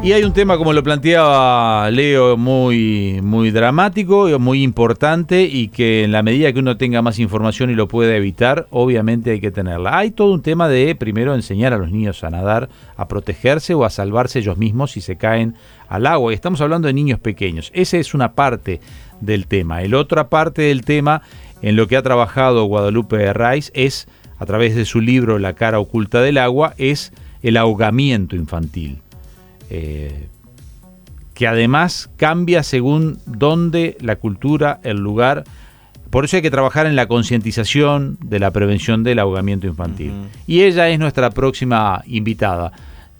Y 0.00 0.12
hay 0.12 0.22
un 0.22 0.32
tema, 0.32 0.56
como 0.56 0.72
lo 0.72 0.82
planteaba 0.82 1.90
Leo, 1.90 2.36
muy, 2.36 3.20
muy 3.20 3.50
dramático, 3.50 4.38
muy 4.38 4.62
importante 4.62 5.42
y 5.42 5.68
que 5.68 6.04
en 6.04 6.12
la 6.12 6.22
medida 6.22 6.52
que 6.52 6.60
uno 6.60 6.76
tenga 6.76 7.02
más 7.02 7.18
información 7.18 7.68
y 7.68 7.74
lo 7.74 7.88
pueda 7.88 8.14
evitar, 8.14 8.68
obviamente 8.70 9.32
hay 9.32 9.40
que 9.40 9.50
tenerla. 9.50 9.98
Hay 9.98 10.12
todo 10.12 10.32
un 10.32 10.40
tema 10.40 10.68
de 10.68 10.94
primero 10.94 11.34
enseñar 11.34 11.72
a 11.74 11.78
los 11.78 11.90
niños 11.90 12.22
a 12.22 12.30
nadar, 12.30 12.68
a 12.96 13.08
protegerse 13.08 13.74
o 13.74 13.84
a 13.84 13.90
salvarse 13.90 14.38
ellos 14.38 14.56
mismos 14.56 14.92
si 14.92 15.00
se 15.00 15.16
caen 15.16 15.56
al 15.88 16.06
agua. 16.06 16.32
Y 16.32 16.36
estamos 16.36 16.60
hablando 16.60 16.86
de 16.86 16.94
niños 16.94 17.18
pequeños. 17.18 17.70
Esa 17.74 17.98
es 17.98 18.14
una 18.14 18.32
parte 18.32 18.80
del 19.20 19.46
tema. 19.46 19.82
El 19.82 19.94
otra 19.94 20.28
parte 20.28 20.62
del 20.62 20.84
tema 20.84 21.22
en 21.60 21.74
lo 21.74 21.88
que 21.88 21.96
ha 21.96 22.02
trabajado 22.02 22.64
Guadalupe 22.64 23.32
Rice 23.34 23.72
es, 23.74 24.08
a 24.38 24.46
través 24.46 24.76
de 24.76 24.84
su 24.84 25.00
libro 25.00 25.40
La 25.40 25.54
cara 25.54 25.80
oculta 25.80 26.22
del 26.22 26.38
agua, 26.38 26.72
es 26.78 27.12
el 27.42 27.56
ahogamiento 27.56 28.36
infantil. 28.36 29.00
Eh, 29.70 30.28
que 31.34 31.46
además 31.46 32.10
cambia 32.16 32.64
según 32.64 33.18
dónde 33.24 33.96
la 34.00 34.16
cultura, 34.16 34.80
el 34.82 34.96
lugar. 34.96 35.44
Por 36.10 36.24
eso 36.24 36.36
hay 36.36 36.42
que 36.42 36.50
trabajar 36.50 36.86
en 36.86 36.96
la 36.96 37.06
concientización 37.06 38.18
de 38.20 38.40
la 38.40 38.50
prevención 38.50 39.04
del 39.04 39.20
ahogamiento 39.20 39.68
infantil. 39.68 40.12
Y 40.48 40.62
ella 40.62 40.88
es 40.88 40.98
nuestra 40.98 41.30
próxima 41.30 42.02
invitada. 42.06 42.72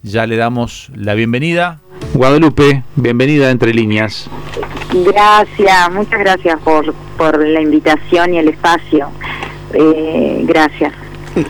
Ya 0.03 0.27
le 0.27 0.37
damos 0.37 0.91
la 0.97 1.15
bienvenida. 1.15 1.81
Guadalupe, 2.15 2.83
bienvenida 2.97 3.47
a 3.47 3.51
Entre 3.51 3.73
Líneas. 3.73 4.29
Gracias, 4.93 5.93
muchas 5.93 6.19
gracias 6.19 6.59
por, 6.61 6.93
por 7.17 7.47
la 7.47 7.61
invitación 7.61 8.35
y 8.35 8.39
el 8.39 8.49
espacio. 8.49 9.11
Eh, 9.75 10.43
gracias. 10.45 10.93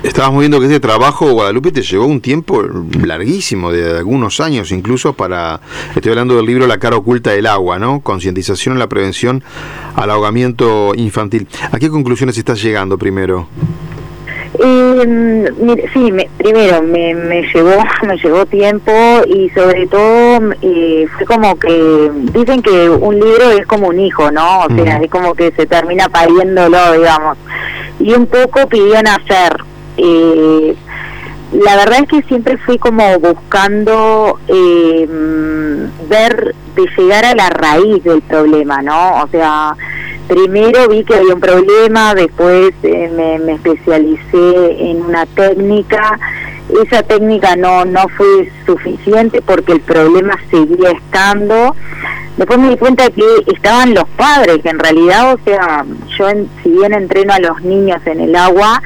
Estábamos 0.02 0.40
viendo 0.40 0.60
que 0.60 0.66
este 0.66 0.80
trabajo, 0.80 1.30
Guadalupe, 1.32 1.72
te 1.72 1.82
llevó 1.82 2.06
un 2.06 2.20
tiempo 2.20 2.62
larguísimo, 2.62 3.72
de 3.72 3.98
algunos 3.98 4.40
años 4.40 4.72
incluso, 4.72 5.12
para, 5.12 5.60
estoy 5.94 6.10
hablando 6.10 6.36
del 6.36 6.46
libro 6.46 6.66
La 6.66 6.78
cara 6.78 6.96
oculta 6.96 7.30
del 7.30 7.46
agua, 7.46 7.78
¿no? 7.78 8.00
Concientización 8.00 8.74
en 8.74 8.78
la 8.78 8.88
prevención 8.88 9.42
al 9.94 10.10
ahogamiento 10.10 10.92
infantil. 10.94 11.48
¿A 11.72 11.78
qué 11.78 11.88
conclusiones 11.88 12.36
estás 12.38 12.62
llegando 12.62 12.98
primero? 12.98 13.48
Eh, 14.60 15.52
sí, 15.92 16.12
primero 16.36 16.82
me, 16.82 17.14
me 17.14 17.42
llevó 17.42 17.76
me 18.06 18.16
llevó 18.16 18.44
tiempo 18.46 18.92
y 19.28 19.48
sobre 19.50 19.86
todo 19.86 20.52
eh, 20.62 21.06
fue 21.16 21.26
como 21.26 21.56
que 21.56 22.10
dicen 22.32 22.62
que 22.62 22.88
un 22.88 23.14
libro 23.14 23.50
es 23.52 23.66
como 23.66 23.88
un 23.88 24.00
hijo, 24.00 24.30
¿no? 24.32 24.60
O 24.60 24.74
sea, 24.74 24.96
es 24.96 25.10
como 25.10 25.34
que 25.34 25.52
se 25.52 25.66
termina 25.66 26.08
pariéndolo, 26.08 26.92
digamos. 26.92 27.38
Y 28.00 28.12
un 28.14 28.26
poco 28.26 28.66
pidió 28.68 29.00
nacer. 29.02 29.58
Eh, 29.98 30.76
la 31.52 31.76
verdad 31.76 32.00
es 32.02 32.08
que 32.08 32.22
siempre 32.28 32.58
fui 32.58 32.78
como 32.78 33.18
buscando 33.20 34.38
eh, 34.48 35.08
ver 36.08 36.54
de 36.76 36.86
llegar 36.96 37.24
a 37.24 37.34
la 37.34 37.48
raíz 37.48 38.04
del 38.04 38.20
problema, 38.22 38.82
¿no? 38.82 39.22
O 39.22 39.28
sea, 39.28 39.74
primero 40.28 40.88
vi 40.88 41.04
que 41.04 41.14
había 41.16 41.34
un 41.34 41.40
problema, 41.40 42.14
después 42.14 42.72
eh, 42.82 43.38
me, 43.42 43.52
especialicé 43.54 44.90
en 44.90 45.02
una 45.02 45.24
técnica. 45.26 46.18
Esa 46.84 47.02
técnica 47.02 47.56
no, 47.56 47.86
no 47.86 48.06
fue 48.16 48.52
suficiente 48.66 49.40
porque 49.40 49.72
el 49.72 49.80
problema 49.80 50.36
seguía 50.50 50.90
estando. 50.90 51.74
Después 52.36 52.58
me 52.58 52.70
di 52.70 52.76
cuenta 52.76 53.08
que 53.08 53.24
estaban 53.46 53.94
los 53.94 54.04
padres, 54.10 54.58
que 54.62 54.68
en 54.68 54.78
realidad, 54.78 55.32
o 55.32 55.38
sea, 55.44 55.86
yo 56.18 56.26
si 56.62 56.68
bien 56.68 56.92
entreno 56.92 57.32
a 57.32 57.40
los 57.40 57.62
niños 57.62 58.00
en 58.06 58.20
el 58.20 58.36
agua, 58.36 58.82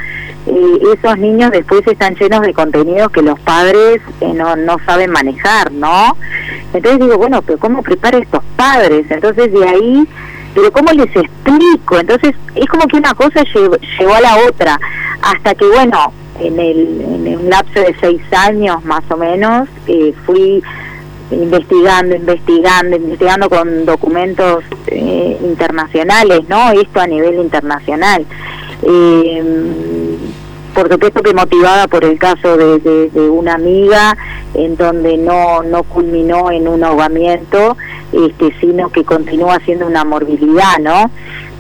eh, 0.47 0.79
esos 0.95 1.19
niños 1.19 1.51
después 1.53 1.87
están 1.87 2.15
llenos 2.17 2.41
de 2.41 2.53
contenidos 2.53 3.12
que 3.12 3.23
los 3.23 3.39
padres 3.41 4.01
eh, 4.21 4.33
no, 4.34 4.56
no 4.56 4.77
saben 4.84 5.11
manejar, 5.11 5.71
¿no? 5.71 6.16
Entonces 6.72 7.00
digo, 7.00 7.16
bueno, 7.16 7.43
pero 7.43 7.59
¿cómo 7.59 7.83
prepara 7.83 8.19
estos 8.19 8.43
padres? 8.56 9.06
Entonces 9.11 9.53
de 9.53 9.69
ahí, 9.69 10.09
pero 10.55 10.72
¿cómo 10.72 10.91
les 10.93 11.15
explico? 11.15 11.99
Entonces 11.99 12.34
es 12.55 12.66
como 12.66 12.87
que 12.87 12.97
una 12.97 13.15
cosa 13.15 13.44
llegó, 13.44 14.15
a 14.15 14.21
la 14.21 14.37
otra, 14.49 14.81
hasta 15.22 15.55
que 15.55 15.66
bueno, 15.66 16.12
en, 16.41 16.59
el, 16.59 17.00
en 17.27 17.39
un 17.39 17.49
lapso 17.49 17.81
de 17.81 17.95
seis 18.00 18.21
años 18.33 18.84
más 18.84 19.05
o 19.11 19.16
menos, 19.16 19.69
eh, 19.87 20.12
fui 20.27 20.62
investigando, 21.31 22.16
investigando, 22.16 22.97
investigando 22.97 23.49
con 23.49 23.87
documentos 23.87 24.65
eh, 24.89 25.39
internacionales, 25.43 26.41
¿no? 26.49 26.72
Esto 26.72 27.00
a 27.00 27.06
nivel 27.06 27.37
internacional. 27.37 28.27
Eh, 28.83 29.91
por 30.75 30.91
supuesto 30.91 31.22
que 31.22 31.34
motivada 31.34 31.87
por 31.88 32.05
el 32.05 32.19
caso 32.19 32.56
de, 32.56 33.10
una 33.31 33.55
amiga 33.55 34.16
en 34.55 34.77
donde 34.77 35.16
no 35.16 35.62
no 35.62 35.83
culminó 35.83 36.50
en 36.50 36.69
un 36.69 36.84
ahogamiento 36.84 37.77
este 38.12 38.55
sino 38.60 38.91
que 38.91 39.05
continúa 39.05 39.59
siendo 39.65 39.87
una 39.87 40.05
morbilidad 40.05 40.78
no 40.81 41.10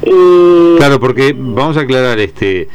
eh, 0.02 0.74
claro 0.78 1.00
porque 1.00 1.34
vamos 1.36 1.76
a 1.76 1.80
aclarar 1.80 2.18
este 2.18 2.68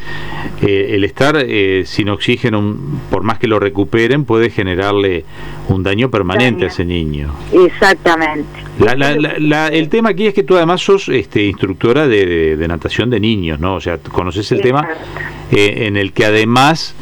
eh, 0.62 0.92
el 0.92 1.04
estar 1.04 1.36
eh, 1.38 1.84
sin 1.86 2.10
oxígeno 2.10 2.76
por 3.10 3.24
más 3.24 3.38
que 3.40 3.48
lo 3.48 3.60
recuperen 3.60 4.26
puede 4.26 4.50
generarle 4.50 5.26
un 5.68 5.84
daño 5.84 6.10
permanente 6.10 6.66
a 6.66 6.68
ese 6.70 6.86
niño. 6.86 7.34
Exactamente. 7.52 8.48
El 8.80 9.90
tema 9.90 10.10
aquí 10.10 10.28
es 10.28 10.34
que 10.34 10.44
tú 10.44 10.56
además 10.56 10.82
sos 10.82 11.10
este, 11.10 11.44
instructora 11.44 12.08
de, 12.08 12.66
natación 12.68 13.10
de 13.10 13.20
niños 13.20 13.60
no 13.60 13.76
o 13.76 13.82
sea 13.82 13.98
conoces 13.98 14.52
el 14.52 14.62
tema 14.62 14.88
en 15.52 15.96
el 15.98 16.12
que 16.14 16.26
además 16.26 16.96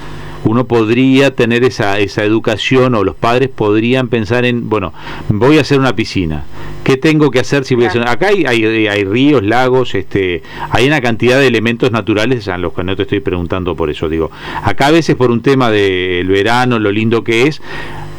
uno 0.46 0.66
podría 0.66 1.36
tener 1.36 1.64
esa, 1.64 2.00
esa 2.00 2.24
educación 2.24 2.96
o 2.96 3.04
los 3.04 3.16
padres 3.16 3.50
podrían 3.50 4.08
pensar 4.08 4.46
en, 4.46 4.70
bueno, 4.70 4.94
voy 5.30 5.58
a 5.58 5.62
hacer 5.62 5.80
una 5.80 5.96
piscina. 5.96 6.44
¿Qué 6.84 6.98
tengo 6.98 7.32
que 7.32 7.40
hacer 7.40 7.66
si 7.66 7.74
voy 7.74 7.86
a 7.86 7.90
hacer? 7.90 8.08
Acá 8.08 8.28
hay, 8.28 8.46
hay, 8.46 9.04
ríos, 9.04 9.44
lagos, 9.44 9.96
este, 9.96 10.44
hay 10.70 10.86
una 10.86 11.02
cantidad 11.02 11.40
de 11.40 11.48
elementos 11.48 11.92
naturales 11.92 12.48
a 12.48 12.60
los 12.60 12.74
que 12.74 12.84
no 12.84 12.96
te 12.96 13.04
estoy 13.04 13.22
preguntando 13.22 13.76
por 13.76 13.90
eso. 13.90 14.08
Digo, 14.08 14.30
acá 14.64 14.88
a 14.88 14.92
veces 14.92 15.16
por 15.16 15.32
un 15.32 15.42
tema 15.42 15.72
del 15.72 16.28
verano, 16.28 16.78
lo 16.78 16.92
lindo 16.92 17.24
que 17.24 17.48
es, 17.48 17.62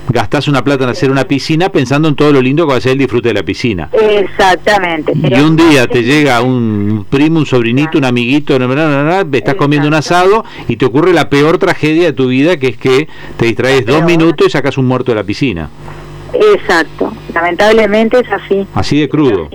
gastás 0.09 0.49
una 0.49 0.63
plata 0.63 0.85
en 0.85 0.91
hacer 0.91 1.11
una 1.11 1.25
piscina 1.25 1.69
pensando 1.71 2.09
en 2.09 2.15
todo 2.15 2.33
lo 2.33 2.41
lindo 2.41 2.67
que 2.67 2.73
va 2.73 2.79
a 2.79 2.81
ser 2.81 2.93
el 2.93 2.99
disfrute 2.99 3.29
de 3.29 3.35
la 3.35 3.43
piscina. 3.43 3.89
Exactamente. 3.93 5.13
Y 5.15 5.41
un 5.41 5.57
día 5.57 5.87
te 5.87 6.03
llega 6.03 6.41
un 6.43 7.07
primo, 7.09 7.39
un 7.39 7.47
sobrinito, 7.47 7.99
un 7.99 8.05
amiguito, 8.05 8.57
estás 9.33 9.55
comiendo 9.55 9.89
un 9.89 9.95
asado 9.95 10.45
y 10.69 10.77
te 10.77 10.87
ocurre 10.87 11.13
la 11.13 11.29
peor 11.29 11.59
tragedia 11.59 12.05
de 12.07 12.13
tu 12.13 12.29
vida, 12.29 12.57
que 12.57 12.69
es 12.69 12.77
que 12.77 13.09
te 13.37 13.47
distraes 13.47 13.85
dos 13.87 14.05
minutos 14.05 14.47
y 14.47 14.51
sacas 14.51 14.79
un 14.79 14.87
muerto 14.87 15.13
de 15.13 15.17
la 15.17 15.25
piscina. 15.25 15.69
Exacto, 16.55 17.13
lamentablemente 17.33 18.21
es 18.21 18.31
así. 18.31 18.67
Así 18.75 19.01
de 19.01 19.09
crudo. 19.09 19.49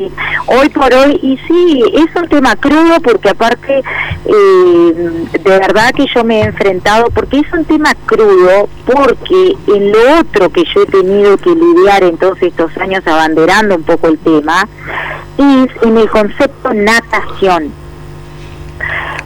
Hoy 0.48 0.70
por 0.70 0.94
hoy, 0.94 1.20
y 1.22 1.38
sí, 1.48 1.84
es 1.94 2.16
un 2.16 2.28
tema 2.28 2.56
crudo 2.56 3.00
porque 3.04 3.30
aparte, 3.30 3.84
eh, 4.26 4.94
de 5.32 5.60
verdad 5.60 5.92
que 5.94 6.06
yo 6.14 6.24
me 6.24 6.42
he 6.42 6.44
enfrentado, 6.46 7.10
porque 7.12 7.40
es 7.40 7.54
un 7.54 7.66
tema 7.66 7.94
crudo, 8.06 8.70
porque 8.86 9.56
en 9.68 9.92
lo 9.92 10.20
otro 10.20 10.50
que 10.50 10.64
yo 10.74 10.84
he 10.84 10.86
tenido 10.88 11.38
que 11.38 11.52
lidiar 11.52 12.04
en 12.04 12.18
todos 12.18 12.42
estos 12.42 12.76
años 12.78 13.06
abanderando 13.06 13.76
un 13.76 13.84
poco 13.84 14.08
el 14.08 14.18
tema, 14.20 14.68
es 15.38 15.84
en 15.84 15.98
el 15.98 16.10
concepto 16.10 16.74
natación. 16.74 17.74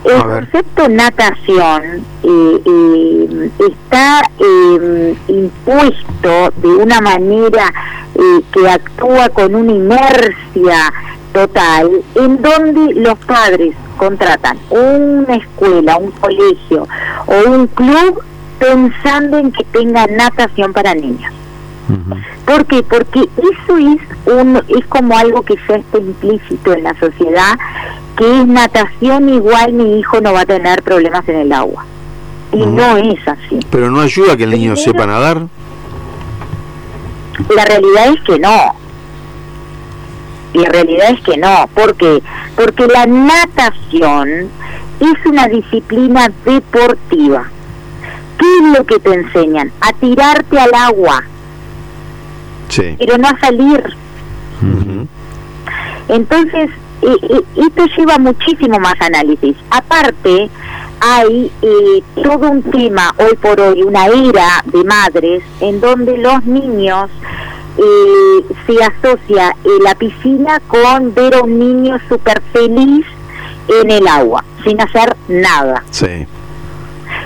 El 0.06 0.22
concepto 0.22 0.88
natación 0.88 2.06
eh, 2.22 2.62
eh, 2.66 3.50
está 3.70 4.22
eh, 4.38 5.16
impuesto 5.28 6.52
de 6.58 6.68
una 6.68 7.02
manera 7.02 7.74
que 8.54 8.70
actúa 8.70 9.30
con 9.30 9.56
una 9.56 9.72
inercia 9.72 10.94
total, 11.34 11.90
en 12.16 12.42
donde 12.42 12.94
los 12.94 13.18
padres 13.20 13.76
contratan 13.98 14.58
una 14.70 15.36
escuela, 15.36 15.98
un 15.98 16.12
colegio 16.12 16.88
o 17.26 17.50
un 17.50 17.68
club 17.68 18.24
pensando 18.60 19.38
en 19.40 19.52
que 19.52 19.64
tenga 19.66 20.08
natación 20.08 20.72
para 20.72 20.96
niños. 20.96 21.34
¿Por 22.46 22.66
qué? 22.66 22.84
Porque 22.84 23.28
eso 23.38 23.78
es, 23.78 24.34
un, 24.34 24.62
es 24.68 24.86
como 24.88 25.18
algo 25.18 25.42
que 25.42 25.56
ya 25.68 25.76
está 25.76 25.98
implícito 25.98 26.74
en 26.74 26.84
la 26.84 26.94
sociedad 27.00 27.56
que 28.16 28.42
es 28.42 28.48
natación 28.48 29.30
igual 29.30 29.74
mi 29.74 30.00
hijo 30.00 30.22
no 30.22 30.34
va 30.34 30.42
a 30.42 30.46
tener 30.46 30.82
problemas 30.84 31.28
en 31.28 31.38
el 31.38 31.52
agua. 31.52 31.86
Y 32.52 32.66
no 32.66 32.98
es 32.98 33.28
así. 33.28 33.60
Pero 33.70 33.92
no 33.92 34.00
ayuda 34.00 34.38
que 34.38 34.44
el 34.44 34.52
niño 34.52 34.76
sepa 34.76 35.06
nadar. 35.06 35.48
La 37.54 37.66
realidad 37.66 38.14
es 38.14 38.22
que 38.22 38.40
no. 38.40 38.76
La 40.54 40.70
realidad 40.70 41.12
es 41.12 41.22
que 41.22 41.38
no. 41.38 41.68
¿Por 41.74 41.96
qué? 41.96 42.22
Porque 42.56 42.88
la 42.88 43.06
natación 43.06 44.50
es 45.00 45.26
una 45.26 45.48
disciplina 45.48 46.32
deportiva. 46.46 47.50
¿Qué 48.38 48.46
es 48.46 48.78
lo 48.78 48.86
que 48.86 49.00
te 49.00 49.14
enseñan? 49.14 49.72
A 49.82 49.92
tirarte 49.94 50.58
al 50.58 50.74
agua. 50.74 51.24
Sí. 52.70 52.96
Pero 52.98 53.18
no 53.18 53.28
a 53.28 53.40
salir. 53.40 53.84
Entonces, 56.08 56.70
y, 57.02 57.62
esto 57.62 57.86
lleva 57.98 58.18
muchísimo 58.18 58.80
más 58.80 58.96
análisis. 59.00 59.56
Aparte, 59.70 60.50
hay 61.00 61.52
eh, 61.62 62.04
todo 62.24 62.50
un 62.50 62.64
tema 62.64 63.14
hoy 63.18 63.36
por 63.36 63.60
hoy, 63.60 63.84
una 63.84 64.06
era 64.08 64.64
de 64.66 64.84
madres 64.84 65.44
en 65.60 65.80
donde 65.82 66.18
los 66.18 66.46
niños 66.46 67.10
eh, 67.78 68.46
se 68.66 68.84
asocia 68.84 69.56
eh, 69.64 69.70
la 69.84 69.96
piscina 69.96 70.60
con 70.68 71.14
ver 71.14 71.36
a 71.36 71.42
un 71.42 71.60
niño 71.60 72.00
súper 72.08 72.42
feliz 72.54 73.06
en 73.82 73.92
el 73.92 74.08
agua, 74.08 74.44
sin 74.64 74.80
hacer 74.80 75.16
nada. 75.28 75.84
Sí. 75.92 76.26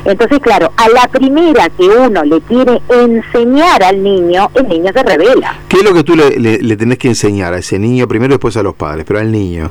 Entonces, 0.05 0.39
claro, 0.39 0.71
a 0.77 0.89
la 0.89 1.07
primera 1.07 1.69
que 1.69 1.87
uno 1.87 2.23
le 2.23 2.41
quiere 2.41 2.81
enseñar 2.89 3.83
al 3.83 4.01
niño, 4.01 4.49
el 4.55 4.67
niño 4.67 4.91
se 4.93 5.03
revela. 5.03 5.59
¿Qué 5.67 5.77
es 5.77 5.83
lo 5.83 5.93
que 5.93 6.03
tú 6.03 6.15
le, 6.15 6.37
le, 6.37 6.77
tenés 6.77 6.97
que 6.97 7.09
enseñar 7.09 7.53
a 7.53 7.57
ese 7.57 7.79
niño, 7.79 8.07
primero 8.07 8.33
después 8.33 8.55
a 8.57 8.63
los 8.63 8.75
padres, 8.75 9.05
pero 9.07 9.19
al 9.19 9.31
niño? 9.31 9.69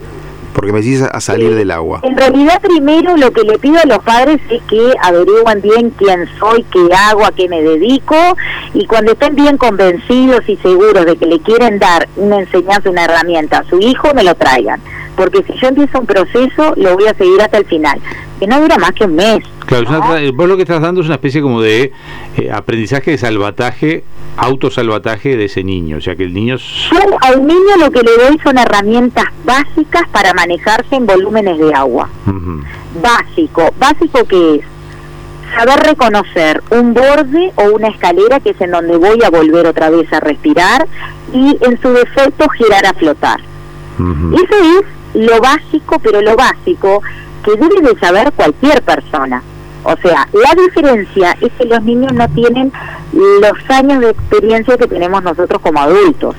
Porque 0.52 0.72
me 0.72 0.80
decís 0.80 1.02
a 1.02 1.20
salir 1.20 1.54
del 1.54 1.70
agua. 1.70 2.00
En 2.02 2.16
realidad, 2.16 2.60
primero 2.60 3.16
lo 3.16 3.30
que 3.32 3.42
le 3.42 3.58
pido 3.58 3.78
a 3.78 3.86
los 3.86 3.98
padres 4.00 4.40
es 4.50 4.60
que 4.62 4.92
averigüen 5.02 5.60
bien 5.62 5.90
quién 5.90 6.28
soy, 6.38 6.64
qué 6.64 6.88
hago, 6.92 7.24
a 7.24 7.30
qué 7.30 7.48
me 7.48 7.62
dedico, 7.62 8.16
y 8.74 8.86
cuando 8.86 9.12
estén 9.12 9.36
bien 9.36 9.56
convencidos 9.56 10.48
y 10.48 10.56
seguros 10.56 11.06
de 11.06 11.16
que 11.16 11.26
le 11.26 11.38
quieren 11.40 11.78
dar 11.78 12.08
una 12.16 12.40
enseñanza, 12.40 12.90
una 12.90 13.04
herramienta 13.04 13.58
a 13.58 13.64
su 13.64 13.78
hijo, 13.78 14.12
me 14.14 14.24
lo 14.24 14.34
traigan. 14.34 14.80
Porque 15.16 15.44
si 15.44 15.52
yo 15.60 15.68
empiezo 15.68 16.00
un 16.00 16.06
proceso, 16.06 16.74
lo 16.76 16.94
voy 16.94 17.06
a 17.06 17.14
seguir 17.14 17.40
hasta 17.40 17.58
el 17.58 17.66
final, 17.66 18.00
que 18.40 18.46
no 18.46 18.60
dura 18.60 18.78
más 18.78 18.92
que 18.92 19.04
un 19.04 19.14
mes. 19.14 19.40
Claro, 19.68 20.32
vos 20.32 20.48
lo 20.48 20.56
que 20.56 20.62
estás 20.62 20.80
dando 20.80 21.02
es 21.02 21.06
una 21.06 21.16
especie 21.16 21.42
como 21.42 21.60
de 21.60 21.92
eh, 22.38 22.50
aprendizaje 22.50 23.10
de 23.10 23.18
salvataje, 23.18 24.02
autosalvataje 24.38 25.36
de 25.36 25.44
ese 25.44 25.62
niño, 25.62 25.98
o 25.98 26.00
sea 26.00 26.16
que 26.16 26.24
el 26.24 26.32
niño... 26.32 26.56
Yo 26.56 26.98
al 27.20 27.46
niño 27.46 27.76
lo 27.78 27.90
que 27.90 28.00
le 28.00 28.16
doy 28.16 28.38
son 28.42 28.56
herramientas 28.56 29.26
básicas 29.44 30.08
para 30.10 30.32
manejarse 30.32 30.96
en 30.96 31.04
volúmenes 31.04 31.58
de 31.58 31.74
agua. 31.74 32.08
Básico, 33.02 33.74
básico 33.78 34.24
que 34.24 34.54
es 34.54 34.64
saber 35.54 35.80
reconocer 35.80 36.62
un 36.70 36.94
borde 36.94 37.52
o 37.56 37.74
una 37.74 37.88
escalera 37.88 38.40
que 38.40 38.50
es 38.50 38.60
en 38.62 38.70
donde 38.70 38.96
voy 38.96 39.22
a 39.22 39.28
volver 39.28 39.66
otra 39.66 39.90
vez 39.90 40.10
a 40.14 40.20
respirar 40.20 40.86
y 41.34 41.58
en 41.60 41.78
su 41.82 41.90
defecto 41.92 42.48
girar 42.48 42.86
a 42.86 42.94
flotar. 42.94 43.40
Eso 43.98 44.80
es 44.80 45.26
lo 45.26 45.40
básico, 45.40 45.98
pero 45.98 46.22
lo 46.22 46.36
básico 46.36 47.02
que 47.44 47.50
debe 47.50 47.92
de 47.92 47.98
saber 48.00 48.32
cualquier 48.32 48.82
persona. 48.82 49.42
O 49.84 49.96
sea, 50.02 50.28
la 50.32 50.62
diferencia 50.62 51.36
es 51.40 51.52
que 51.52 51.64
los 51.64 51.82
niños 51.82 52.12
no 52.12 52.28
tienen 52.28 52.72
los 53.12 53.70
años 53.70 54.00
de 54.00 54.10
experiencia 54.10 54.76
que 54.76 54.86
tenemos 54.86 55.22
nosotros 55.22 55.60
como 55.62 55.80
adultos. 55.80 56.34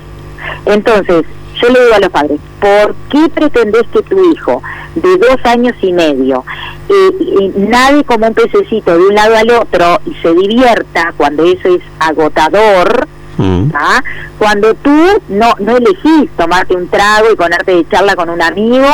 Entonces, 0.65 1.25
yo 1.61 1.69
le 1.69 1.83
digo 1.83 1.95
a 1.95 1.99
los 1.99 2.09
padres, 2.09 2.39
¿por 2.59 2.95
qué 3.09 3.29
pretendes 3.29 3.83
que 3.91 4.01
tu 4.03 4.31
hijo 4.31 4.61
de 4.95 5.17
dos 5.17 5.37
años 5.43 5.75
y 5.81 5.91
medio 5.91 6.45
eh, 6.87 7.51
nadie 7.55 8.03
como 8.05 8.27
un 8.27 8.33
pececito 8.33 8.97
de 8.97 9.03
un 9.03 9.15
lado 9.15 9.35
al 9.35 9.49
otro 9.51 9.99
y 10.05 10.13
se 10.21 10.33
divierta 10.33 11.13
cuando 11.17 11.43
eso 11.43 11.75
es 11.75 11.81
agotador? 11.99 13.07
Mm. 13.37 13.71
¿ah? 13.73 14.03
Cuando 14.37 14.73
tú 14.75 14.91
no, 15.29 15.53
no 15.59 15.77
elegís 15.77 16.29
tomarte 16.37 16.75
un 16.75 16.87
trago 16.89 17.31
y 17.31 17.35
ponerte 17.35 17.73
de 17.73 17.87
charla 17.87 18.15
con 18.15 18.29
un 18.29 18.41
amigo 18.41 18.89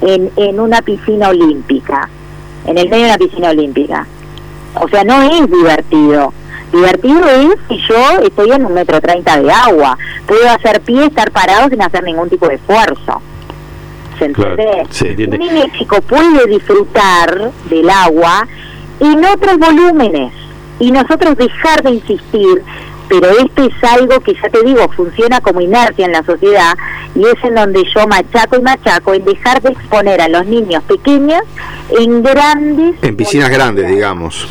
en, 0.00 0.30
en 0.36 0.60
una 0.60 0.80
piscina 0.82 1.28
olímpica 1.28 2.08
en 2.66 2.78
el 2.78 2.88
medio 2.88 3.04
de 3.04 3.10
una 3.10 3.18
piscina 3.18 3.50
olímpica. 3.50 4.06
O 4.74 4.88
sea, 4.88 5.04
no 5.04 5.22
es 5.22 5.50
divertido. 5.50 6.32
Divertido 6.72 7.24
es 7.28 7.54
si 7.68 7.78
yo 7.88 8.20
estoy 8.22 8.52
en 8.52 8.64
un 8.64 8.74
metro 8.74 9.00
treinta 9.00 9.40
de 9.40 9.50
agua. 9.50 9.98
Puedo 10.26 10.48
hacer 10.48 10.80
pie, 10.82 11.06
estar 11.06 11.30
parado 11.32 11.68
sin 11.68 11.82
hacer 11.82 12.04
ningún 12.04 12.28
tipo 12.28 12.46
de 12.46 12.54
esfuerzo. 12.54 13.20
¿Se 14.18 14.26
entiende? 14.26 14.86
Un 15.32 15.38
niño 15.38 15.64
chico 15.76 16.00
puede 16.02 16.46
disfrutar 16.46 17.50
del 17.68 17.90
agua 17.90 18.46
en 19.00 19.24
otros 19.24 19.58
volúmenes 19.58 20.32
y 20.78 20.92
nosotros 20.92 21.36
dejar 21.36 21.82
de 21.82 21.90
insistir 21.90 22.62
pero 23.10 23.28
esto 23.28 23.64
es 23.64 23.90
algo 23.90 24.20
que 24.20 24.34
ya 24.34 24.48
te 24.48 24.62
digo, 24.62 24.88
funciona 24.92 25.40
como 25.40 25.60
inercia 25.60 26.06
en 26.06 26.12
la 26.12 26.22
sociedad 26.22 26.74
y 27.16 27.24
es 27.24 27.42
en 27.42 27.56
donde 27.56 27.82
yo 27.92 28.06
machaco 28.06 28.56
y 28.56 28.62
machaco 28.62 29.14
en 29.14 29.24
dejar 29.24 29.60
de 29.60 29.70
exponer 29.70 30.20
a 30.20 30.28
los 30.28 30.46
niños 30.46 30.84
pequeños 30.84 31.42
en 31.98 32.22
grandes... 32.22 32.94
En 33.02 33.16
piscinas 33.16 33.50
grandes, 33.50 33.88
digamos. 33.88 34.46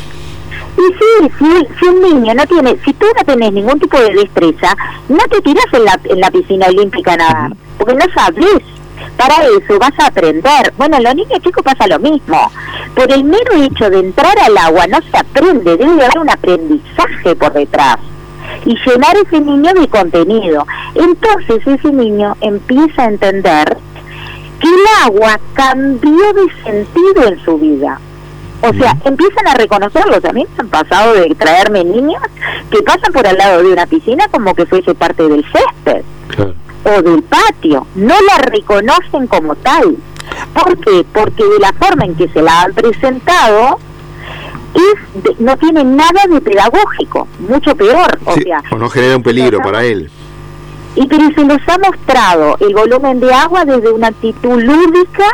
Y 0.76 0.92
sí, 0.92 1.32
si, 1.80 1.86
un 1.86 2.02
niño 2.02 2.34
no 2.34 2.46
tiene, 2.46 2.76
si 2.84 2.92
tú 2.92 3.06
no 3.16 3.24
tenés 3.24 3.50
ningún 3.50 3.80
tipo 3.80 3.98
de 3.98 4.12
destreza, 4.12 4.76
no 5.08 5.24
te 5.30 5.40
tiras 5.40 5.66
en 5.72 5.84
la, 5.86 5.98
en 6.04 6.20
la 6.20 6.30
piscina 6.30 6.66
olímpica 6.66 7.14
a 7.14 7.16
nadar, 7.16 7.52
porque 7.78 7.94
no 7.94 8.04
sabes. 8.14 8.62
Para 9.16 9.36
eso 9.44 9.78
vas 9.78 9.98
a 9.98 10.08
aprender. 10.08 10.74
Bueno, 10.76 10.98
los 11.00 11.14
niños 11.14 11.40
chicos 11.42 11.62
pasa 11.64 11.86
lo 11.86 11.98
mismo. 11.98 12.50
Por 12.94 13.10
el 13.10 13.24
mero 13.24 13.54
hecho 13.54 13.88
de 13.88 14.00
entrar 14.00 14.38
al 14.38 14.56
agua 14.58 14.86
no 14.86 14.98
se 15.10 15.16
aprende, 15.16 15.78
debe 15.78 16.04
haber 16.04 16.18
un 16.18 16.28
aprendizaje 16.28 17.34
por 17.34 17.52
detrás 17.54 17.96
y 18.64 18.76
llenar 18.86 19.16
ese 19.16 19.40
niño 19.40 19.72
de 19.74 19.88
contenido. 19.88 20.66
Entonces 20.94 21.66
ese 21.66 21.92
niño 21.92 22.36
empieza 22.40 23.02
a 23.02 23.08
entender 23.08 23.76
que 24.60 24.68
el 24.68 25.06
agua 25.06 25.40
cambió 25.54 26.32
de 26.32 26.62
sentido 26.62 27.28
en 27.28 27.44
su 27.44 27.58
vida. 27.58 27.98
O 28.62 28.72
sea, 28.74 28.94
empiezan 29.04 29.48
a 29.48 29.54
reconocerlo. 29.54 30.20
También 30.20 30.46
han 30.58 30.68
pasado 30.68 31.14
de 31.14 31.34
traerme 31.34 31.82
niños 31.82 32.22
que 32.70 32.82
pasan 32.82 33.12
por 33.12 33.26
al 33.26 33.38
lado 33.38 33.62
de 33.62 33.72
una 33.72 33.86
piscina 33.86 34.28
como 34.28 34.54
que 34.54 34.66
fuese 34.66 34.94
parte 34.94 35.26
del 35.26 35.44
césped 35.44 36.04
o 36.84 37.02
del 37.02 37.22
patio. 37.22 37.86
No 37.94 38.14
la 38.20 38.38
reconocen 38.38 39.26
como 39.28 39.54
tal. 39.56 39.96
¿Por 40.52 40.78
qué? 40.78 41.04
Porque 41.12 41.42
de 41.42 41.58
la 41.58 41.72
forma 41.72 42.04
en 42.04 42.14
que 42.14 42.28
se 42.28 42.42
la 42.42 42.62
han 42.62 42.74
presentado, 42.74 43.78
no 45.38 45.56
tiene 45.56 45.84
nada 45.84 46.22
de 46.28 46.40
pedagógico, 46.40 47.28
mucho 47.40 47.74
peor. 47.74 48.18
O, 48.24 48.34
sea, 48.34 48.62
o 48.70 48.76
no 48.76 48.88
genera 48.88 49.16
un 49.16 49.22
peligro 49.22 49.60
para 49.60 49.84
él. 49.84 50.10
Y 50.96 51.06
pero 51.06 51.28
se 51.34 51.44
nos 51.44 51.60
ha 51.68 51.78
mostrado 51.78 52.56
el 52.60 52.74
volumen 52.74 53.20
de 53.20 53.32
agua 53.32 53.64
desde 53.64 53.90
una 53.90 54.08
actitud 54.08 54.60
lúdica. 54.60 55.24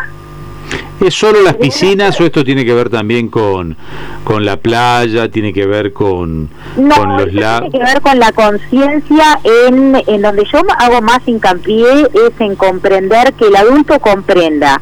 ¿Es 1.00 1.14
solo 1.14 1.42
las 1.42 1.54
piscinas 1.54 2.18
o 2.20 2.24
esto 2.24 2.42
tiene 2.42 2.64
que 2.64 2.72
ver 2.72 2.88
también 2.88 3.28
con, 3.28 3.76
con 4.24 4.44
la 4.44 4.56
playa, 4.56 5.30
tiene 5.30 5.52
que 5.52 5.66
ver 5.66 5.92
con, 5.92 6.48
con 6.74 7.16
los 7.16 7.32
lagos? 7.34 7.70
Tiene 7.70 7.86
que 7.86 7.92
ver 7.92 8.02
con 8.02 8.18
la 8.18 8.32
conciencia 8.32 9.38
en, 9.44 10.02
en 10.06 10.22
donde 10.22 10.44
yo 10.50 10.60
hago 10.78 11.02
más 11.02 11.20
hincapié 11.26 12.08
es 12.14 12.40
en 12.40 12.56
comprender 12.56 13.34
que 13.34 13.46
el 13.46 13.56
adulto 13.56 14.00
comprenda 14.00 14.80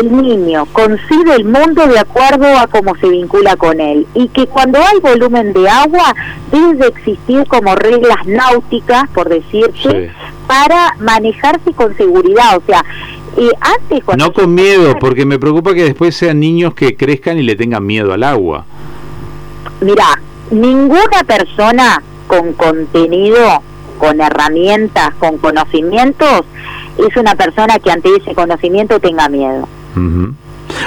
el 0.00 0.16
niño 0.16 0.66
concibe 0.72 1.34
el 1.34 1.44
mundo 1.44 1.86
de 1.86 1.98
acuerdo 1.98 2.46
a 2.58 2.66
cómo 2.66 2.94
se 2.96 3.08
vincula 3.08 3.56
con 3.56 3.80
él 3.80 4.06
y 4.14 4.28
que 4.28 4.46
cuando 4.46 4.78
hay 4.78 5.00
volumen 5.00 5.52
de 5.52 5.68
agua 5.68 6.14
debe 6.50 6.86
existir 6.86 7.46
como 7.48 7.74
reglas 7.74 8.26
náuticas, 8.26 9.08
por 9.10 9.28
decirse, 9.28 10.10
para 10.46 10.94
manejarse 11.00 11.72
con 11.72 11.96
seguridad. 11.96 12.56
O 12.56 12.62
sea, 12.66 12.84
eh, 13.36 13.50
antes 13.60 14.00
No 14.16 14.32
con 14.32 14.54
miedo, 14.54 14.94
porque 14.98 15.24
me 15.24 15.38
preocupa 15.38 15.74
que 15.74 15.84
después 15.84 16.16
sean 16.16 16.40
niños 16.40 16.74
que 16.74 16.96
crezcan 16.96 17.38
y 17.38 17.42
le 17.42 17.56
tengan 17.56 17.84
miedo 17.84 18.12
al 18.12 18.22
agua. 18.22 18.64
Mira, 19.80 20.20
ninguna 20.50 21.24
persona 21.26 22.02
con 22.26 22.52
contenido, 22.52 23.62
con 23.98 24.20
herramientas, 24.20 25.14
con 25.18 25.38
conocimientos, 25.38 26.44
es 26.98 27.16
una 27.16 27.34
persona 27.34 27.78
que 27.78 27.90
ante 27.90 28.14
ese 28.16 28.34
conocimiento 28.34 29.00
tenga 29.00 29.28
miedo. 29.28 29.68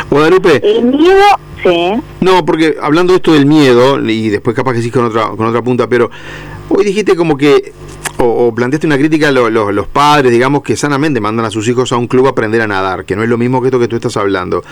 Guadalupe. 0.10 0.62
El 0.64 0.86
miedo, 0.86 1.24
sí. 1.64 1.94
No, 2.22 2.46
porque 2.46 2.78
hablando 2.82 3.14
de 3.14 3.18
esto 3.18 3.34
del 3.34 3.46
miedo, 3.46 4.00
y 4.00 4.30
después 4.30 4.56
capaz 4.56 4.74
que 4.74 4.82
sí 4.82 4.92
con 4.92 5.06
otra, 5.06 5.30
con 5.30 5.46
otra 5.46 5.62
punta, 5.62 5.88
pero 5.88 6.10
hoy 6.70 6.86
dijiste 6.86 7.16
como 7.16 7.38
que, 7.38 7.74
o, 8.18 8.54
planteaste 8.54 8.88
una 8.88 8.98
crítica 8.98 9.30
a 9.30 9.32
los 9.32 9.88
padres, 9.88 10.32
digamos, 10.32 10.64
que 10.64 10.76
sanamente 10.76 11.20
mandan 11.20 11.46
a 11.46 11.52
sus 11.52 11.68
hijos 11.68 11.92
a 11.92 11.98
un 11.98 12.08
club 12.08 12.28
a 12.28 12.30
aprender 12.30 12.62
a 12.62 12.68
nadar, 12.68 13.06
que 13.06 13.16
no 13.16 13.24
es 13.24 13.30
lo 13.30 13.38
mismo 13.38 13.62
que 13.62 13.68
esto 13.68 13.80
que 13.80 13.88
tú 13.88 13.96
estás 13.96 14.18
hablando. 14.18 14.64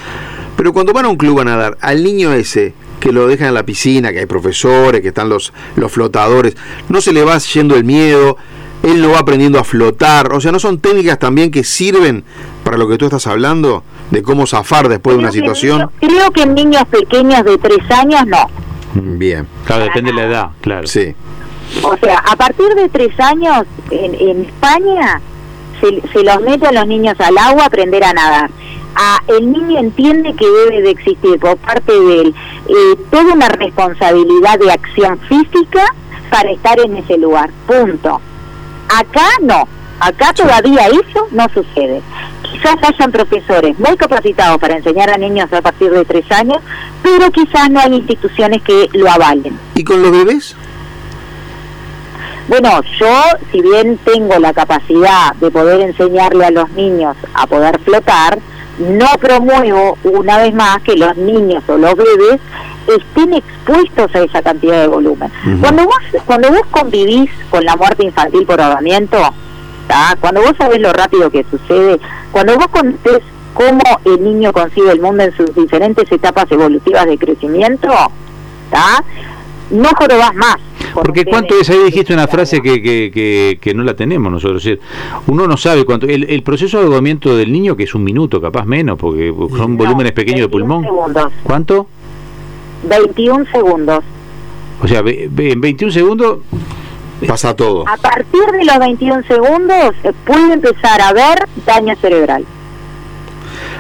Pero 0.56 0.74
cuando 0.74 0.94
van 0.94 1.06
a 1.06 1.10
un 1.10 1.18
club 1.18 1.40
a 1.40 1.46
nadar, 1.46 1.78
al 1.82 2.04
niño 2.04 2.34
ese, 2.34 2.74
que 3.00 3.12
lo 3.12 3.28
dejan 3.28 3.50
en 3.50 3.56
la 3.56 3.66
piscina, 3.66 4.12
que 4.12 4.20
hay 4.20 4.26
profesores, 4.28 5.02
que 5.02 5.10
están 5.10 5.28
los, 5.28 5.52
los 5.76 5.92
flotadores, 5.92 6.56
no 6.88 7.02
se 7.02 7.12
le 7.12 7.24
va 7.24 7.38
yendo 7.40 7.76
el 7.76 7.84
miedo, 7.84 8.38
él 8.84 9.02
lo 9.02 9.12
va 9.12 9.20
aprendiendo 9.20 9.60
a 9.60 9.64
flotar, 9.64 10.34
o 10.34 10.42
sea, 10.42 10.52
¿no 10.52 10.60
son 10.60 10.80
técnicas 10.80 11.20
también 11.20 11.52
que 11.52 11.64
sirven 11.64 12.24
para 12.64 12.78
lo 12.78 12.88
que 12.88 12.98
tú 12.98 13.06
estás 13.06 13.28
hablando? 13.28 13.84
De 14.10 14.22
cómo 14.24 14.48
zafar 14.48 14.90
después 14.90 15.16
de 15.16 15.24
una 15.24 15.32
situación. 15.32 15.90
creo 16.00 16.32
que 16.32 16.44
en 16.44 16.56
niños 16.56 16.84
pequeños 16.90 17.44
de 17.46 17.58
tres 17.58 17.80
años 17.92 18.26
no. 18.28 18.50
Bien. 18.94 19.48
Claro, 19.66 19.86
depende 19.86 20.12
de 20.12 20.18
la 20.18 20.24
edad, 20.26 20.50
claro. 20.60 20.88
Sí. 20.88 21.16
O 21.84 21.96
sea, 21.98 22.18
a 22.18 22.36
partir 22.36 22.68
de 22.76 22.90
tres 22.90 23.18
años 23.20 23.66
en, 23.90 24.16
en 24.16 24.42
España 24.46 25.22
se, 25.80 26.02
se, 26.12 26.24
los 26.24 26.42
mete 26.42 26.68
a 26.68 26.72
los 26.74 26.88
niños 26.88 27.18
al 27.20 27.38
agua 27.38 27.64
a 27.64 27.68
aprender 27.68 28.04
a 28.04 28.14
nadar. 28.14 28.52
A, 28.96 29.20
el 29.28 29.50
niño 29.50 29.80
entiende 29.80 30.36
que 30.36 30.46
debe 30.46 30.82
de 30.82 30.90
existir 30.92 31.40
por 31.40 31.56
parte 31.58 31.94
de 31.94 32.22
él 32.22 32.36
eh, 32.68 32.96
toda 33.10 33.34
una 33.34 33.48
responsabilidad 33.48 34.60
de 34.60 34.72
acción 34.72 35.18
física 35.20 35.86
para 36.30 36.52
estar 36.52 36.78
en 36.82 36.98
ese 36.98 37.18
lugar. 37.18 37.50
Punto. 37.66 38.20
Acá 38.98 39.28
no. 39.42 39.68
Acá 40.00 40.34
todavía 40.34 40.88
eso 40.88 41.28
no 41.32 41.48
sucede. 41.54 42.02
quizás 42.42 42.76
hayan 42.82 43.12
profesores 43.12 43.78
muy 43.80 43.96
capacitados 43.96 44.58
para 44.60 44.76
enseñar 44.76 45.10
a 45.10 45.18
niños 45.18 45.52
a 45.54 45.62
partir 45.62 45.92
de 45.92 46.04
tres 46.06 46.30
años, 46.32 46.58
pero 47.02 47.32
quizás 47.32 47.70
no 47.70 47.80
hay 47.80 47.94
instituciones 47.94 48.62
que 48.64 48.90
lo 48.94 49.10
avalen. 49.10 49.58
¿Y 49.76 49.84
con 49.84 50.02
los 50.02 50.12
bebés? 50.12 50.56
Bueno, 52.48 52.82
yo, 53.00 53.22
si 53.52 53.62
bien 53.62 53.98
tengo 54.04 54.38
la 54.40 54.52
capacidad 54.54 55.34
de 55.36 55.52
poder 55.52 55.82
enseñarle 55.82 56.46
a 56.46 56.52
los 56.52 56.70
niños 56.72 57.16
a 57.34 57.48
poder 57.48 57.80
flotar, 57.80 58.40
no 58.80 59.08
promuevo 59.20 59.98
una 60.04 60.38
vez 60.40 60.54
más 60.54 60.82
que 60.82 60.96
los 60.96 61.16
niños 61.16 61.64
o 61.68 61.78
los 61.78 61.96
bebés 61.96 62.40
estén 62.88 63.34
expuestos 63.34 64.14
a 64.16 64.20
esa 64.22 64.42
cantidad 64.42 64.82
de 64.82 64.88
volumen. 64.88 65.32
Cuando 65.60 65.86
vos 65.86 66.00
cuando 66.26 66.50
vos 66.50 66.64
convivís 66.72 67.30
con 67.50 67.64
la 67.64 67.76
muerte 67.76 68.04
infantil 68.06 68.46
por 68.46 68.60
ahogamiento, 68.60 69.18
cuando 70.20 70.42
vos 70.42 70.54
sabés 70.58 70.80
lo 70.80 70.94
rápido 70.94 71.30
que 71.30 71.46
sucede, 71.50 72.00
cuando 72.32 72.56
vos 72.56 72.68
conoces 72.68 73.22
cómo 73.54 73.82
el 74.06 74.24
niño 74.24 74.54
concibe 74.54 74.92
el 74.92 75.02
mundo 75.02 75.24
en 75.24 75.36
sus 75.36 75.54
diferentes 75.54 76.12
etapas 76.12 76.52
evolutivas 76.52 77.06
de 77.06 77.18
crecimiento, 77.18 77.90
no 79.72 79.90
jorobás 79.98 80.36
más. 80.36 80.58
Porque 80.94 81.24
cuánto 81.26 81.56
es, 81.60 81.70
ahí 81.70 81.86
dijiste 81.86 82.14
una 82.14 82.28
frase 82.28 82.62
que, 82.62 82.82
que, 82.82 83.58
que, 83.62 83.74
no 83.74 83.84
la 83.84 83.96
tenemos 83.96 84.32
nosotros. 84.32 84.68
uno 85.28 85.48
no 85.48 85.56
sabe 85.56 85.86
cuánto. 85.86 86.06
El, 86.08 86.44
proceso 86.44 86.80
de 86.80 86.86
ahogamiento 86.86 87.36
del 87.36 87.52
niño, 87.52 87.78
que 87.78 87.84
es 87.84 87.96
un 87.96 88.04
minuto, 88.04 88.42
capaz 88.42 88.66
menos, 88.66 88.98
porque 88.98 89.34
son 89.56 89.78
volúmenes 89.78 90.12
pequeños 90.12 90.42
de 90.42 90.50
pulmón. 90.50 90.84
Segundos. 90.84 91.32
¿Cuánto? 91.44 91.88
21 92.84 93.46
segundos. 93.52 94.04
O 94.82 94.88
sea, 94.88 95.00
en 95.00 95.62
21 95.62 95.92
segundos 95.92 96.40
pasa 97.28 97.56
todo. 97.56 97.88
A 97.88 97.98
partir 97.98 98.46
de 98.52 98.66
los 98.66 98.80
21 98.80 99.24
segundos 99.24 99.94
eh, 100.04 100.12
puede 100.26 100.54
empezar 100.54 101.02
a 101.02 101.14
ver 101.14 101.48
daño 101.66 101.96
cerebral. 101.98 102.46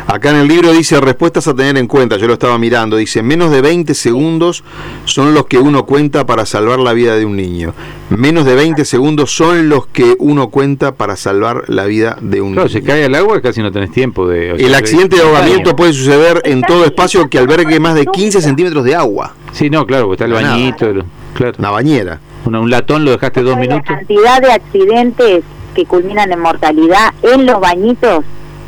Acá 0.07 0.31
en 0.31 0.37
el 0.37 0.47
libro 0.47 0.71
dice 0.73 0.99
respuestas 0.99 1.47
a 1.47 1.53
tener 1.53 1.77
en 1.77 1.87
cuenta, 1.87 2.17
yo 2.17 2.27
lo 2.27 2.33
estaba 2.33 2.57
mirando, 2.57 2.97
dice 2.97 3.21
menos 3.23 3.51
de 3.51 3.61
20 3.61 3.93
segundos 3.93 4.63
son 5.05 5.33
los 5.33 5.45
que 5.45 5.57
uno 5.57 5.85
cuenta 5.85 6.25
para 6.25 6.45
salvar 6.45 6.79
la 6.79 6.93
vida 6.93 7.15
de 7.15 7.25
un 7.25 7.35
niño. 7.35 7.73
Menos 8.09 8.45
de 8.45 8.55
20 8.55 8.83
segundos 8.83 9.31
son 9.31 9.69
los 9.69 9.87
que 9.87 10.15
uno 10.19 10.49
cuenta 10.49 10.95
para 10.95 11.15
salvar 11.15 11.63
la 11.67 11.85
vida 11.85 12.17
de 12.19 12.41
un 12.41 12.53
claro, 12.53 12.67
niño. 12.67 12.79
se 12.79 12.85
cae 12.85 13.05
al 13.05 13.15
agua 13.15 13.41
casi 13.41 13.61
no 13.61 13.71
tenés 13.71 13.91
tiempo 13.91 14.27
de... 14.27 14.51
el 14.51 14.75
accidente 14.75 15.15
de 15.17 15.21
ahogamiento 15.21 15.75
puede 15.75 15.93
suceder 15.93 16.41
en 16.45 16.61
todo 16.61 16.83
espacio 16.83 17.29
que 17.29 17.37
albergue 17.37 17.79
más 17.79 17.95
de 17.95 18.05
15 18.05 18.41
centímetros 18.41 18.83
de 18.83 18.95
agua. 18.95 19.33
Sí, 19.53 19.69
no, 19.69 19.85
claro, 19.85 20.05
porque 20.07 20.23
está 20.23 20.25
el 20.25 20.43
bañito, 20.43 20.87
claro. 21.33 21.55
Una 21.59 21.71
bañera. 21.71 22.19
un 22.45 22.69
latón 22.69 23.05
lo 23.05 23.11
dejaste 23.11 23.41
dos 23.41 23.57
minutos. 23.57 23.83
La 23.87 23.97
cantidad 23.97 24.41
de 24.41 24.51
accidentes 24.51 25.43
que 25.75 25.85
culminan 25.85 26.31
en 26.31 26.39
mortalidad 26.39 27.13
en 27.21 27.45
los 27.45 27.59
bañitos 27.59 28.25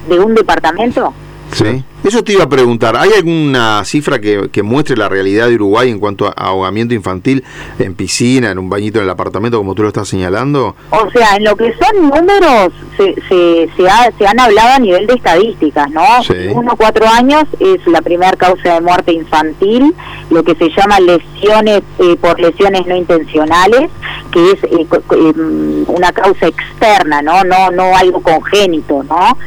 de 0.07 0.19
un 0.19 0.35
departamento 0.35 1.13
Sí. 1.53 1.83
Eso 2.03 2.21
te 2.21 2.33
iba 2.33 2.43
a 2.43 2.49
preguntar, 2.49 2.97
¿hay 2.97 3.11
alguna 3.15 3.85
cifra 3.85 4.19
que, 4.19 4.63
muestre 4.63 4.97
la 4.97 5.07
realidad 5.07 5.47
de 5.47 5.55
Uruguay 5.55 5.89
en 5.89 5.99
cuanto 5.99 6.27
a 6.27 6.31
ahogamiento 6.31 6.93
infantil 6.93 7.43
en 7.79 7.95
piscina, 7.95 8.51
en 8.51 8.59
un 8.59 8.69
bañito 8.69 8.99
en 8.99 9.05
el 9.05 9.09
apartamento, 9.09 9.57
como 9.57 9.73
tú 9.73 9.83
lo 9.83 9.87
estás 9.87 10.09
señalando? 10.09 10.75
O 10.89 11.09
sea, 11.11 11.37
en 11.37 11.45
lo 11.45 11.55
que 11.55 11.73
son 11.73 12.09
números, 12.09 12.73
se, 12.97 13.15
se, 13.29 13.69
se, 13.77 14.27
han 14.27 14.39
hablado 14.39 14.73
a 14.73 14.79
nivel 14.79 15.07
de 15.07 15.13
estadísticas, 15.13 15.89
¿no? 15.91 16.03
Uno 16.53 16.75
cuatro 16.75 17.07
años 17.07 17.45
es 17.59 17.85
la 17.87 18.01
primera 18.01 18.33
causa 18.33 18.73
de 18.73 18.81
muerte 18.81 19.13
infantil, 19.13 19.95
lo 20.29 20.43
que 20.43 20.55
se 20.55 20.69
llama 20.71 20.99
lesiones 20.99 21.83
eh, 21.99 22.17
por 22.19 22.37
lesiones 22.37 22.85
no 22.85 22.97
intencionales, 22.97 23.89
que 24.31 24.51
es 24.51 24.63
eh, 24.65 24.87
eh, 24.89 25.33
una 25.87 26.11
causa 26.11 26.47
externa, 26.47 27.21
¿no? 27.21 27.43
No, 27.45 27.71
no 27.71 27.95
algo 27.95 28.21
congénito, 28.21 29.03
¿no? 29.03 29.37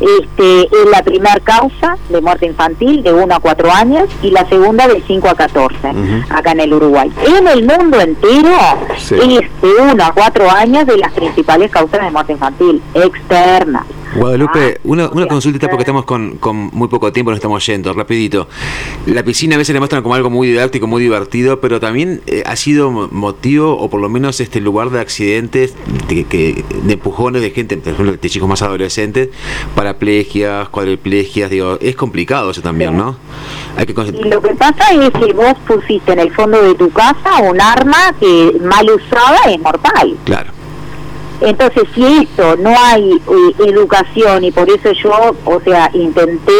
Este, 0.00 0.62
es 0.62 0.90
la 0.90 1.02
primera 1.02 1.38
causa 1.40 1.96
de 2.08 2.20
muerte 2.20 2.46
infantil 2.46 3.02
de 3.02 3.12
1 3.12 3.34
a 3.34 3.40
4 3.40 3.72
años 3.72 4.08
y 4.22 4.30
la 4.30 4.46
segunda 4.48 4.88
de 4.88 5.02
5 5.06 5.28
a 5.28 5.34
14 5.34 5.92
acá 6.30 6.52
en 6.52 6.60
el 6.60 6.74
Uruguay. 6.74 7.12
En 7.26 7.46
el 7.46 7.64
mundo 7.64 8.00
entero 8.00 8.50
es 8.96 9.18
de 9.18 9.48
1 9.92 10.04
a 10.04 10.12
4 10.12 10.50
años 10.50 10.86
de 10.86 10.98
las 10.98 11.12
principales 11.12 11.70
causas 11.70 12.02
de 12.02 12.10
muerte 12.10 12.32
infantil 12.32 12.82
externa. 12.94 13.84
Guadalupe, 14.16 14.76
ah, 14.76 14.80
una, 14.84 15.08
una 15.08 15.26
consultita 15.26 15.68
porque 15.68 15.82
estamos 15.82 16.04
con, 16.04 16.36
con, 16.36 16.70
muy 16.72 16.88
poco 16.88 17.12
tiempo, 17.12 17.30
nos 17.30 17.38
estamos 17.38 17.64
yendo, 17.66 17.92
rapidito. 17.92 18.48
La 19.06 19.22
piscina 19.22 19.56
a 19.56 19.58
veces 19.58 19.72
le 19.72 19.80
muestran 19.80 20.02
como 20.02 20.14
algo 20.14 20.30
muy 20.30 20.48
didáctico, 20.48 20.86
muy 20.86 21.02
divertido, 21.02 21.60
pero 21.60 21.80
también 21.80 22.22
eh, 22.26 22.42
ha 22.46 22.56
sido 22.56 22.90
motivo, 22.90 23.76
o 23.76 23.90
por 23.90 24.00
lo 24.00 24.08
menos 24.08 24.40
este 24.40 24.60
lugar 24.60 24.90
de 24.90 25.00
accidentes, 25.00 25.74
de, 26.08 26.24
que, 26.24 26.64
de 26.84 26.92
empujones 26.92 27.42
de 27.42 27.50
gente, 27.50 27.76
por 27.76 27.92
ejemplo, 27.92 28.16
de 28.16 28.30
chicos 28.30 28.48
más 28.48 28.62
adolescentes, 28.62 29.30
paraplegias, 29.74 30.68
cuadriplegias, 30.68 31.50
digo, 31.50 31.78
es 31.80 31.96
complicado 31.96 32.50
eso 32.50 32.62
también, 32.62 32.96
¿no? 32.96 33.16
Hay 33.76 33.86
que 33.86 33.94
lo 33.94 34.42
que 34.42 34.54
pasa 34.54 34.90
es 34.92 35.10
que 35.10 35.32
vos 35.32 35.54
pusiste 35.66 36.12
en 36.12 36.20
el 36.20 36.32
fondo 36.32 36.62
de 36.62 36.74
tu 36.74 36.90
casa 36.90 37.38
un 37.42 37.60
arma 37.60 38.14
que 38.18 38.56
mal 38.60 38.88
usada 38.90 39.38
es 39.48 39.60
mortal. 39.60 40.16
Claro. 40.24 40.63
Entonces, 41.44 41.84
si 41.94 42.04
esto 42.04 42.56
no 42.56 42.70
hay 42.76 43.12
eh, 43.12 43.68
educación 43.68 44.44
y 44.44 44.50
por 44.50 44.68
eso 44.70 44.92
yo, 44.92 45.36
o 45.44 45.60
sea, 45.60 45.90
intenté 45.92 46.52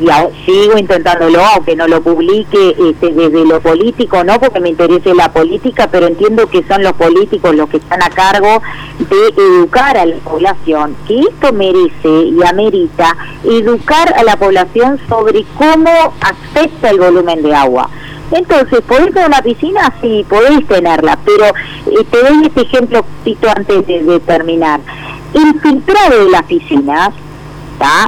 y 0.00 0.08
sigo 0.44 0.78
intentándolo, 0.78 1.40
aunque 1.54 1.76
no 1.76 1.86
lo 1.86 2.02
publique 2.02 2.76
este, 2.78 3.12
desde 3.12 3.44
lo 3.44 3.60
político, 3.60 4.24
no 4.24 4.38
porque 4.38 4.60
me 4.60 4.70
interese 4.70 5.14
la 5.14 5.32
política, 5.32 5.88
pero 5.90 6.06
entiendo 6.06 6.48
que 6.48 6.62
son 6.64 6.82
los 6.82 6.92
políticos 6.94 7.54
los 7.54 7.68
que 7.68 7.78
están 7.78 8.02
a 8.02 8.10
cargo 8.10 8.62
de 8.98 9.42
educar 9.42 9.96
a 9.96 10.06
la 10.06 10.16
población, 10.16 10.96
que 11.06 11.20
esto 11.20 11.52
merece 11.52 12.08
y 12.08 12.38
amerita 12.46 13.16
educar 13.44 14.14
a 14.16 14.22
la 14.22 14.36
población 14.36 14.98
sobre 15.08 15.44
cómo 15.56 15.90
afecta 16.20 16.90
el 16.90 17.00
volumen 17.00 17.42
de 17.42 17.54
agua. 17.54 17.90
Entonces, 18.30 18.80
¿podés 18.82 19.12
tener 19.12 19.28
una 19.28 19.42
piscina? 19.42 19.92
Sí, 20.00 20.24
podéis 20.28 20.66
tenerla, 20.66 21.18
pero 21.24 21.46
eh, 21.46 22.04
te 22.10 22.18
doy 22.18 22.46
este 22.46 22.62
ejemplo 22.62 23.04
antes 23.54 23.86
de, 23.86 24.20
terminar. 24.20 24.80
El 25.32 25.60
filtrado 25.60 26.24
de 26.24 26.30
las 26.30 26.42
piscinas 26.44 27.10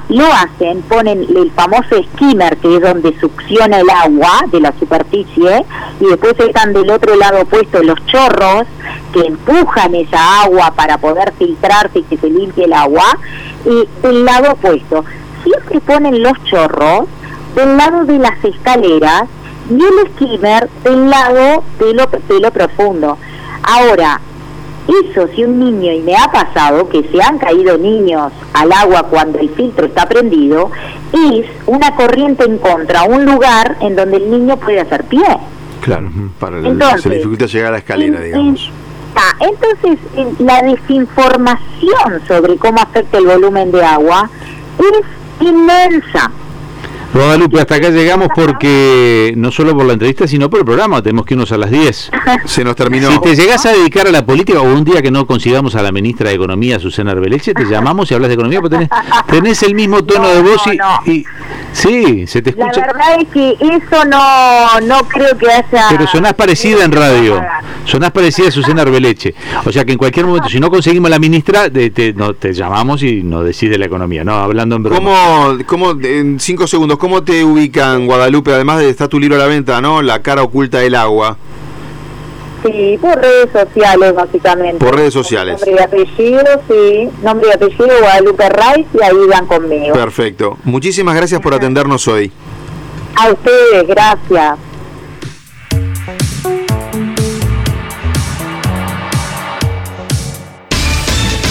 lo 0.08 0.24
hacen, 0.24 0.80
ponen 0.82 1.26
el 1.36 1.50
famoso 1.52 2.02
skimmer, 2.14 2.56
que 2.56 2.76
es 2.76 2.80
donde 2.80 3.18
succiona 3.20 3.80
el 3.80 3.90
agua 3.90 4.44
de 4.50 4.60
la 4.60 4.72
superficie, 4.78 5.64
y 6.00 6.06
después 6.06 6.34
están 6.40 6.72
del 6.72 6.90
otro 6.90 7.14
lado 7.16 7.44
puestos 7.44 7.84
los 7.84 7.98
chorros 8.06 8.66
que 9.12 9.20
empujan 9.20 9.94
esa 9.94 10.44
agua 10.44 10.72
para 10.74 10.96
poder 10.98 11.32
filtrarse 11.38 11.98
y 11.98 12.02
que 12.04 12.16
se 12.16 12.30
limpie 12.30 12.64
el 12.64 12.72
agua, 12.72 13.18
y 13.64 13.88
del 14.02 14.24
lado 14.24 14.52
opuesto. 14.52 15.04
Siempre 15.44 15.80
ponen 15.80 16.22
los 16.22 16.42
chorros 16.44 17.06
del 17.54 17.76
lado 17.76 18.04
de 18.04 18.18
las 18.18 18.42
escaleras 18.44 19.24
y 19.70 19.74
el 19.74 20.12
skimmer 20.12 20.68
del 20.84 21.10
lado 21.10 21.62
de 21.78 21.94
lo, 21.94 22.06
de 22.06 22.40
lo 22.40 22.50
profundo. 22.50 23.18
Ahora, 23.62 24.20
eso 24.88 25.28
si 25.34 25.44
un 25.44 25.58
niño, 25.58 25.92
y 25.92 26.00
me 26.00 26.16
ha 26.16 26.32
pasado 26.32 26.88
que 26.88 27.02
se 27.12 27.22
han 27.22 27.38
caído 27.38 27.76
niños 27.76 28.32
al 28.54 28.72
agua 28.72 29.02
cuando 29.04 29.38
el 29.38 29.50
filtro 29.50 29.86
está 29.86 30.08
prendido, 30.08 30.70
es 31.12 31.46
una 31.66 31.94
corriente 31.94 32.44
en 32.44 32.56
contra, 32.56 33.04
un 33.04 33.26
lugar 33.26 33.76
en 33.80 33.96
donde 33.96 34.16
el 34.16 34.30
niño 34.30 34.56
puede 34.56 34.80
hacer 34.80 35.04
pie. 35.04 35.26
Claro, 35.82 36.10
para 36.38 36.58
entonces, 36.58 37.02
se 37.02 37.10
dificulta 37.10 37.46
llegar 37.46 37.68
a 37.68 37.72
la 37.72 37.78
escalera, 37.78 38.20
digamos. 38.20 38.70
entonces, 39.40 39.98
la 40.38 40.62
desinformación 40.62 42.22
sobre 42.26 42.56
cómo 42.56 42.80
afecta 42.80 43.18
el 43.18 43.26
volumen 43.26 43.70
de 43.70 43.84
agua 43.84 44.30
es 44.78 45.46
inmensa. 45.46 46.30
Guadalupe, 47.12 47.58
hasta 47.58 47.76
acá 47.76 47.88
llegamos 47.88 48.28
porque 48.34 49.32
no 49.36 49.50
solo 49.50 49.74
por 49.74 49.86
la 49.86 49.94
entrevista, 49.94 50.28
sino 50.28 50.50
por 50.50 50.60
el 50.60 50.66
programa. 50.66 51.02
Tenemos 51.02 51.24
que 51.24 51.34
irnos 51.34 51.50
a 51.52 51.58
las 51.58 51.70
10. 51.70 52.10
Se 52.44 52.64
nos 52.64 52.76
terminó. 52.76 53.10
Si 53.10 53.20
te 53.20 53.34
llegas 53.34 53.64
a 53.64 53.72
dedicar 53.72 54.06
a 54.06 54.10
la 54.10 54.24
política 54.26 54.60
o 54.60 54.64
un 54.64 54.84
día 54.84 55.00
que 55.00 55.10
no 55.10 55.26
consigamos 55.26 55.74
a 55.74 55.82
la 55.82 55.90
ministra 55.90 56.28
de 56.28 56.34
Economía, 56.34 56.78
Susana 56.78 57.12
Arbeleche, 57.12 57.54
te 57.54 57.64
llamamos 57.70 58.10
y 58.10 58.14
hablas 58.14 58.28
de 58.28 58.34
economía, 58.34 58.60
porque 58.60 58.88
tenés, 59.30 59.62
el 59.62 59.74
mismo 59.74 60.04
tono 60.04 60.28
de 60.28 60.42
voz 60.42 60.62
y, 61.06 61.24
Sí, 61.72 62.26
se 62.26 62.42
te 62.42 62.50
escucha. 62.50 62.80
La 62.80 62.86
verdad 62.86 63.20
es 63.20 63.28
que 63.28 63.50
eso 63.52 64.04
no, 64.06 64.80
no 64.86 65.08
creo 65.08 65.36
que 65.36 65.50
haya. 65.50 65.86
Pero 65.90 66.06
sonás 66.06 66.34
parecida 66.34 66.84
en 66.84 66.92
radio. 66.92 67.40
Sonás 67.84 68.10
parecida 68.10 68.48
a 68.48 68.50
Susana 68.50 68.82
Arbeleche. 68.82 69.34
O 69.64 69.72
sea 69.72 69.84
que 69.84 69.92
en 69.92 69.98
cualquier 69.98 70.26
momento, 70.26 70.48
si 70.48 70.60
no 70.60 70.70
conseguimos 70.70 71.10
la 71.10 71.18
ministra, 71.18 71.70
te, 71.70 72.12
no, 72.14 72.34
te 72.34 72.52
llamamos 72.52 73.02
y 73.02 73.22
nos 73.22 73.44
decide 73.44 73.78
la 73.78 73.86
economía. 73.86 74.24
No, 74.24 74.34
hablando 74.34 74.76
en 74.76 74.82
broma. 74.82 74.98
¿Cómo, 74.98 75.58
cómo, 75.66 76.00
en 76.02 76.40
cinco 76.40 76.66
segundos, 76.66 76.98
cómo 76.98 77.22
te 77.22 77.44
ubican, 77.44 78.06
Guadalupe? 78.06 78.52
Además 78.52 78.78
de 78.80 78.90
está 78.90 79.08
tu 79.08 79.18
libro 79.20 79.36
a 79.36 79.38
la 79.38 79.46
venta, 79.46 79.80
¿no? 79.80 80.02
La 80.02 80.22
cara 80.22 80.42
oculta 80.42 80.78
del 80.78 80.94
agua. 80.94 81.36
Sí, 82.64 82.98
por 83.00 83.16
redes 83.16 83.50
sociales, 83.52 84.14
básicamente. 84.14 84.84
Por 84.84 84.96
redes 84.96 85.14
sociales. 85.14 85.60
Nombre 85.60 85.76
y 85.78 85.82
apellido, 85.82 86.44
sí. 86.68 87.08
Nombre 87.22 87.48
y 87.50 87.52
apellido, 87.54 87.98
Guadalupe 88.00 88.48
Rice, 88.48 88.88
y 88.94 89.02
ahí 89.02 89.26
van 89.28 89.46
conmigo. 89.46 89.94
Perfecto. 89.94 90.58
Muchísimas 90.64 91.14
gracias 91.14 91.40
por 91.40 91.54
atendernos 91.54 92.06
hoy. 92.08 92.32
A 93.16 93.30
ustedes, 93.30 93.86
gracias. 93.86 94.58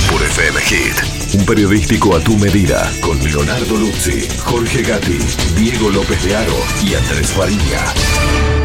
Por 0.10 0.24
FM 0.24 0.60
Hit 0.62 1.18
periodístico 1.48 2.14
a 2.14 2.20
tu 2.20 2.36
medida 2.38 2.92
con 3.00 3.18
Leonardo 3.24 3.78
Luzzi, 3.78 4.28
Jorge 4.44 4.84
Gatti, 4.84 5.18
Diego 5.56 5.90
López 5.90 6.22
de 6.26 6.36
Aro 6.36 6.58
y 6.84 6.94
Andrés 6.94 7.32
Fariña. 7.32 8.57